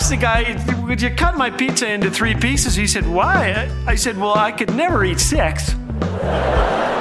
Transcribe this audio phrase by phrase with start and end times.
[0.00, 2.74] asked the guy, Would you cut my pizza into three pieces?
[2.74, 3.70] He said, Why?
[3.86, 5.72] I said, Well, I could never eat six.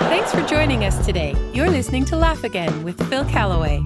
[0.10, 1.34] Thanks for joining us today.
[1.54, 3.82] You're listening to Laugh Again with Phil Callaway.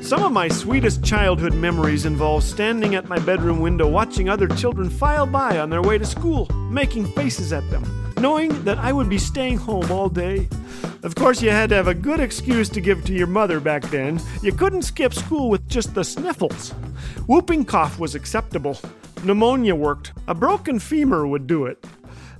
[0.00, 4.88] Some of my sweetest childhood memories involve standing at my bedroom window watching other children
[4.88, 7.84] file by on their way to school, making faces at them,
[8.20, 10.48] knowing that I would be staying home all day.
[11.02, 13.82] Of course, you had to have a good excuse to give to your mother back
[13.90, 14.20] then.
[14.40, 16.74] You couldn't skip school with just the sniffles.
[17.28, 18.76] Whooping cough was acceptable.
[19.22, 20.12] Pneumonia worked.
[20.26, 21.84] A broken femur would do it.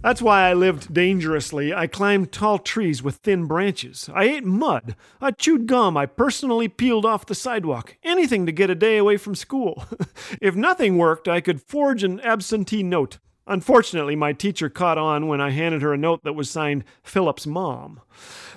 [0.02, 1.72] That's why I lived dangerously.
[1.72, 4.10] I climbed tall trees with thin branches.
[4.12, 4.96] I ate mud.
[5.20, 7.96] I chewed gum I personally peeled off the sidewalk.
[8.02, 9.84] Anything to get a day away from school.
[10.40, 13.18] if nothing worked, I could forge an absentee note.
[13.46, 17.46] Unfortunately, my teacher caught on when I handed her a note that was signed Philip's
[17.46, 18.00] mom.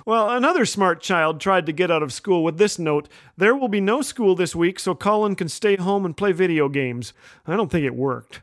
[0.04, 3.68] Well, another smart child tried to get out of school with this note There will
[3.68, 7.12] be no school this week, so Colin can stay home and play video games.
[7.46, 8.42] I don't think it worked.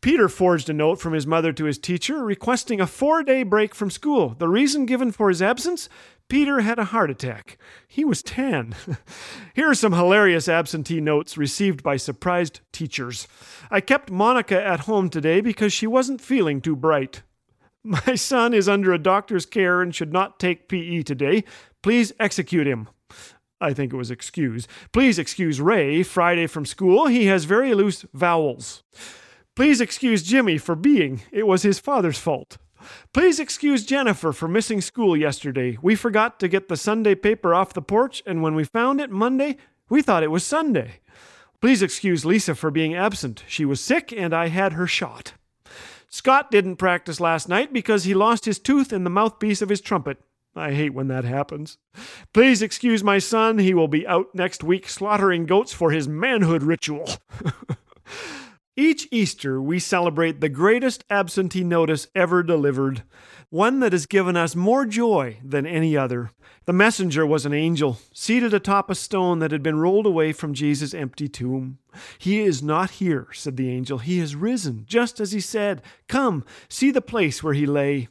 [0.00, 3.74] Peter forged a note from his mother to his teacher requesting a four day break
[3.74, 4.34] from school.
[4.38, 5.88] The reason given for his absence?
[6.28, 7.58] Peter had a heart attack.
[7.86, 8.74] He was 10.
[9.54, 13.28] Here are some hilarious absentee notes received by surprised teachers.
[13.70, 17.22] I kept Monica at home today because she wasn't feeling too bright.
[17.84, 21.44] My son is under a doctor's care and should not take PE today.
[21.82, 22.88] Please execute him.
[23.60, 24.66] I think it was excuse.
[24.92, 27.06] Please excuse Ray Friday from school.
[27.06, 28.82] He has very loose vowels.
[29.56, 31.22] Please excuse Jimmy for being.
[31.30, 32.58] It was his father's fault.
[33.12, 35.78] Please excuse Jennifer for missing school yesterday.
[35.80, 39.10] We forgot to get the Sunday paper off the porch, and when we found it
[39.10, 39.56] Monday,
[39.88, 41.00] we thought it was Sunday.
[41.60, 43.44] Please excuse Lisa for being absent.
[43.46, 45.34] She was sick, and I had her shot.
[46.08, 49.80] Scott didn't practice last night because he lost his tooth in the mouthpiece of his
[49.80, 50.18] trumpet.
[50.56, 51.78] I hate when that happens.
[52.32, 53.58] Please excuse my son.
[53.58, 57.08] He will be out next week slaughtering goats for his manhood ritual.
[58.76, 63.04] Each Easter, we celebrate the greatest absentee notice ever delivered,
[63.48, 66.32] one that has given us more joy than any other.
[66.64, 70.54] The messenger was an angel, seated atop a stone that had been rolled away from
[70.54, 71.78] Jesus' empty tomb.
[72.18, 73.98] He is not here, said the angel.
[73.98, 75.80] He has risen, just as he said.
[76.08, 78.08] Come, see the place where he lay.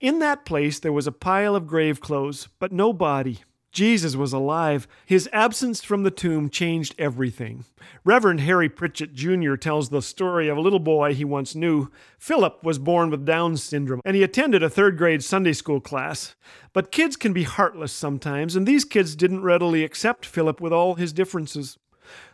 [0.00, 3.44] In that place there was a pile of grave clothes, but no body.
[3.72, 4.88] Jesus was alive.
[5.06, 7.64] His absence from the tomb changed everything.
[8.04, 9.54] Reverend Harry Pritchett Jr.
[9.54, 11.90] tells the story of a little boy he once knew.
[12.18, 16.34] Philip was born with Down syndrome, and he attended a third grade Sunday school class.
[16.72, 20.94] But kids can be heartless sometimes, and these kids didn't readily accept Philip with all
[20.94, 21.78] his differences.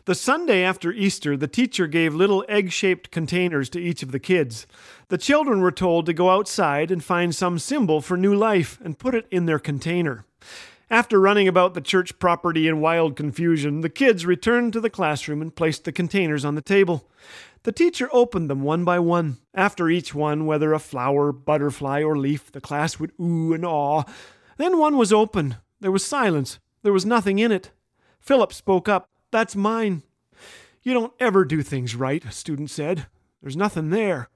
[0.06, 4.18] The Sunday after Easter, the teacher gave little egg shaped containers to each of the
[4.18, 4.66] kids.
[5.08, 8.98] The children were told to go outside and find some symbol for new life and
[8.98, 10.24] put it in their container.
[10.88, 15.42] After running about the church property in wild confusion, the kids returned to the classroom
[15.42, 17.10] and placed the containers on the table.
[17.64, 19.38] The teacher opened them one by one.
[19.52, 24.04] After each one, whether a flower, butterfly, or leaf, the class would ooh and awe.
[24.58, 25.56] Then one was open.
[25.80, 26.60] There was silence.
[26.84, 27.72] There was nothing in it.
[28.20, 29.08] Philip spoke up.
[29.32, 30.04] That's mine.
[30.82, 33.06] You don't ever do things right, a student said.
[33.42, 34.28] There's nothing there.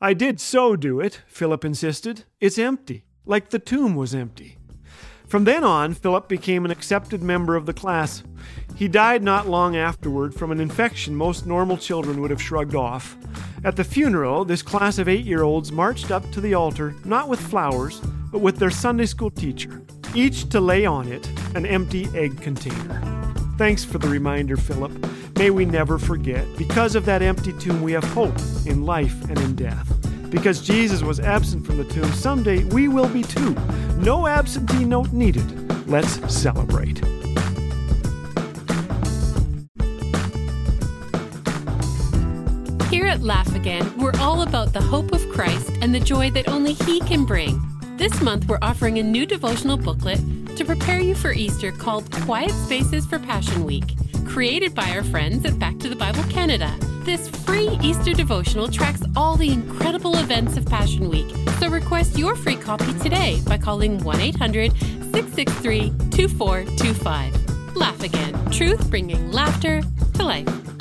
[0.00, 2.24] I did so do it, Philip insisted.
[2.40, 4.56] It's empty, like the tomb was empty.
[5.34, 8.22] From then on, Philip became an accepted member of the class.
[8.76, 13.16] He died not long afterward from an infection most normal children would have shrugged off.
[13.64, 17.28] At the funeral, this class of eight year olds marched up to the altar, not
[17.28, 17.98] with flowers,
[18.30, 19.82] but with their Sunday school teacher,
[20.14, 23.34] each to lay on it an empty egg container.
[23.58, 24.92] Thanks for the reminder, Philip.
[25.36, 26.46] May we never forget.
[26.56, 29.93] Because of that empty tomb, we have hope in life and in death.
[30.34, 33.54] Because Jesus was absent from the tomb, someday we will be too.
[33.98, 35.88] No absentee note needed.
[35.88, 36.98] Let's celebrate.
[42.90, 46.48] Here at Laugh Again, we're all about the hope of Christ and the joy that
[46.48, 47.62] only He can bring.
[47.96, 50.18] This month, we're offering a new devotional booklet
[50.56, 53.94] to prepare you for Easter called Quiet Spaces for Passion Week,
[54.26, 56.76] created by our friends at Back to the Bible Canada.
[57.04, 61.26] This free Easter devotional tracks all the incredible events of Passion Week.
[61.60, 67.76] So request your free copy today by calling 1 800 663 2425.
[67.76, 68.50] Laugh again.
[68.50, 69.82] Truth bringing laughter
[70.14, 70.73] to life.